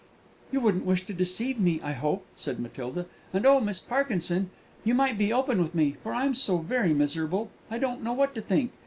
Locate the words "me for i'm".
5.75-6.33